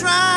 trying, 0.00 0.35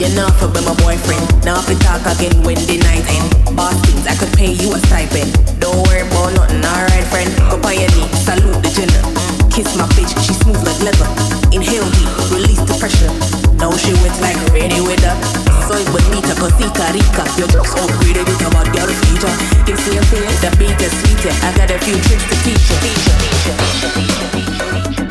You're 0.00 0.16
not 0.16 0.32
for 0.40 0.48
be 0.48 0.64
my 0.64 0.72
boyfriend. 0.80 1.44
Now 1.44 1.60
if 1.60 1.68
talk 1.84 2.00
again 2.08 2.32
when 2.40 2.56
the 2.64 2.80
night 2.80 3.04
end. 3.04 3.28
Boss 3.52 3.76
things, 3.84 4.08
I 4.08 4.16
could 4.16 4.32
pay 4.32 4.48
you 4.48 4.72
a 4.72 4.80
stipend. 4.88 5.28
Don't 5.60 5.76
worry 5.84 6.08
about 6.08 6.32
nothing, 6.32 6.64
alright 6.64 7.04
friend. 7.12 7.28
Go 7.52 7.60
by 7.60 7.76
your 7.76 7.92
knee, 7.92 8.08
salute 8.16 8.64
the 8.64 8.72
gender. 8.72 9.04
Kiss 9.52 9.76
my 9.76 9.84
bitch, 9.92 10.08
she 10.24 10.32
smooth 10.40 10.56
like 10.64 10.80
leather. 10.80 11.04
Inhale 11.52 11.84
deep, 11.84 12.08
release 12.32 12.64
the 12.64 12.80
pressure. 12.80 13.12
Now 13.60 13.76
she 13.76 13.92
wet 14.00 14.16
like 14.24 14.40
rainy 14.56 14.80
weather. 14.80 15.12
Soy 15.68 15.84
bonita, 15.92 16.32
cosita 16.32 16.96
rica. 16.96 17.28
Your 17.36 17.52
jokes 17.52 17.76
so 17.76 17.84
great, 18.00 18.16
you 18.16 18.36
come 18.40 18.56
out 18.56 18.72
girl 18.72 18.88
feature. 18.88 19.36
You 19.68 19.76
see 19.76 20.00
your 20.00 20.06
face, 20.08 20.40
the 20.40 20.48
beat 20.56 20.80
is 20.80 20.96
sweeter. 20.96 21.36
I 21.44 21.52
got 21.60 21.68
a 21.68 21.76
few 21.84 22.00
tricks 22.08 22.24
to 22.24 22.36
teach 22.40 22.56
you. 22.56 22.76
Teach 22.80 23.04
you, 23.04 23.14
teach 23.20 23.44
you, 23.44 23.52
teach 23.52 24.16
you, 24.16 24.28
teach 24.32 24.48
you. 24.48 24.60
time 24.96 25.09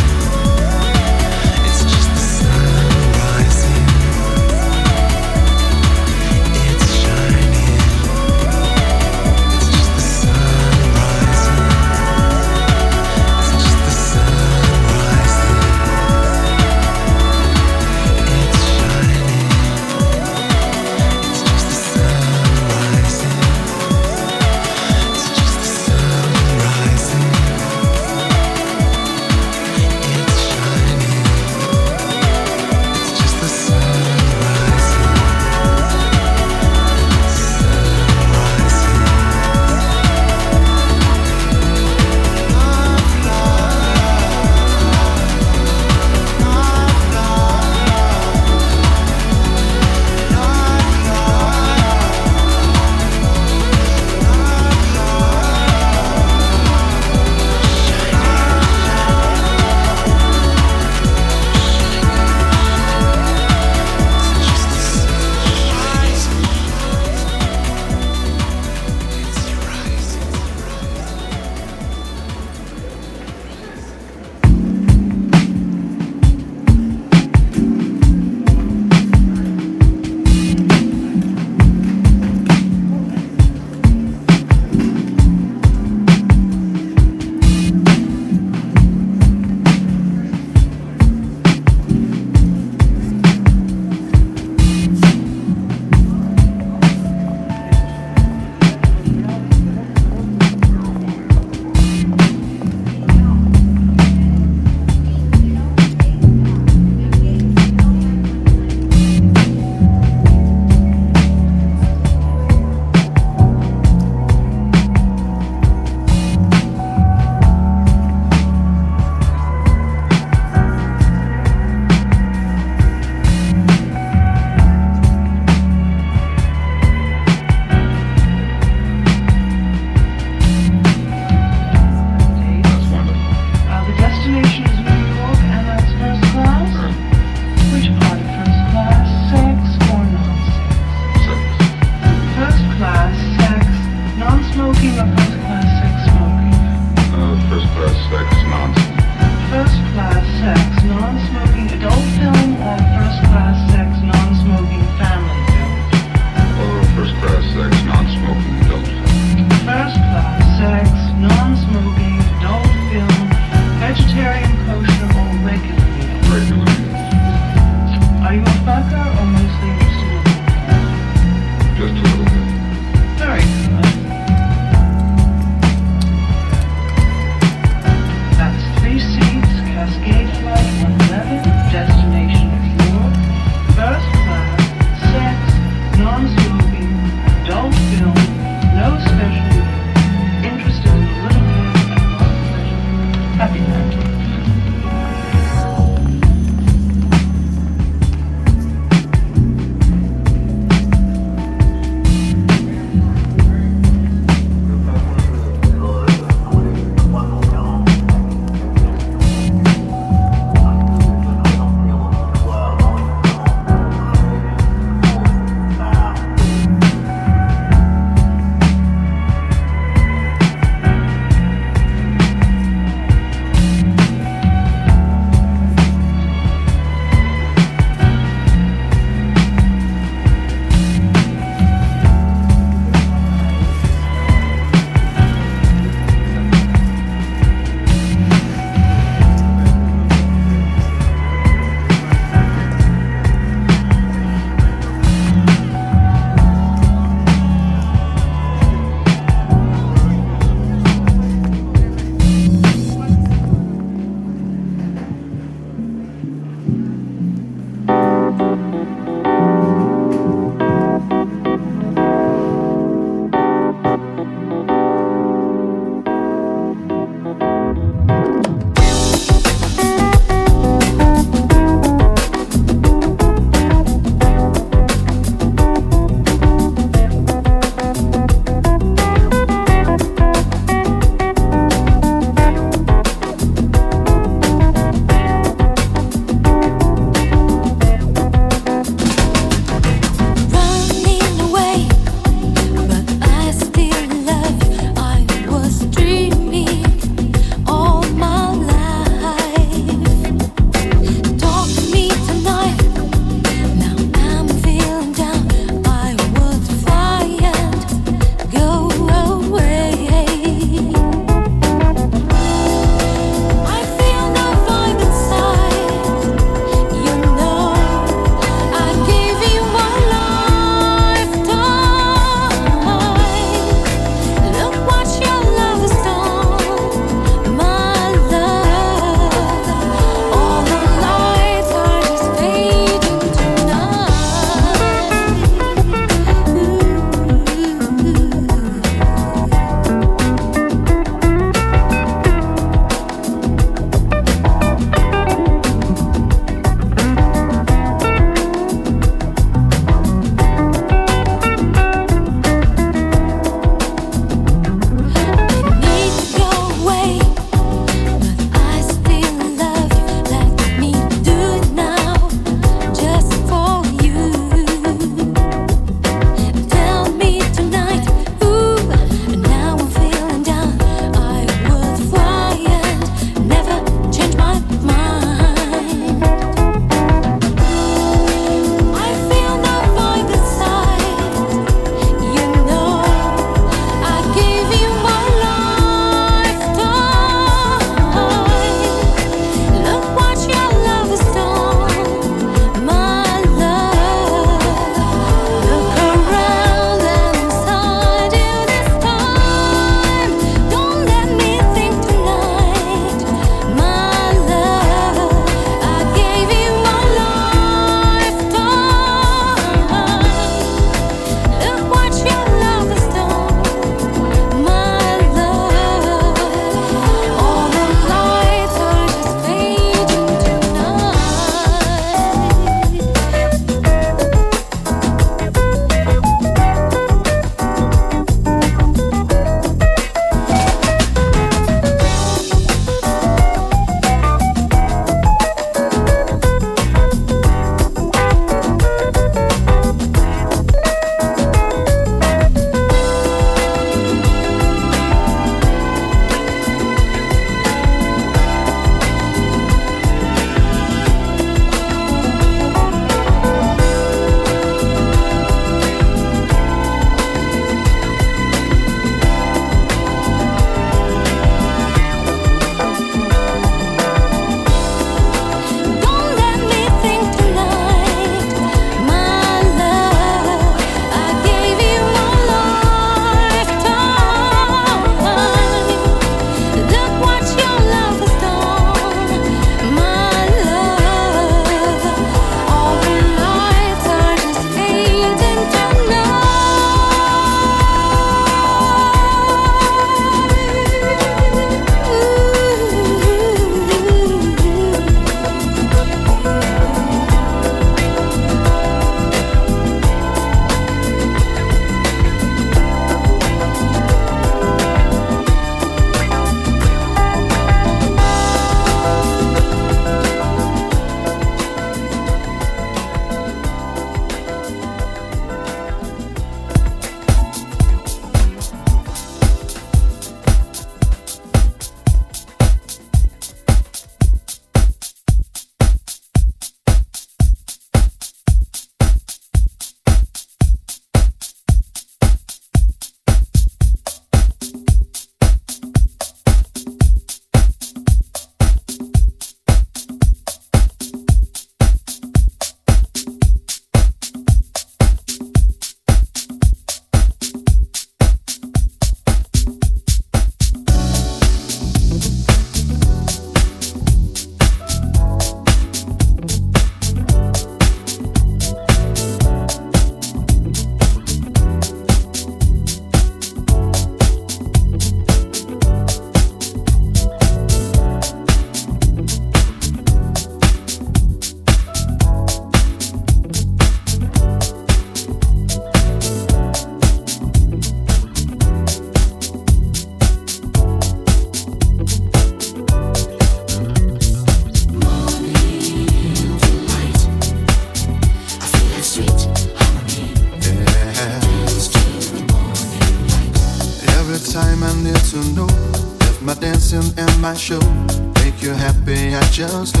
just 599.61 600.00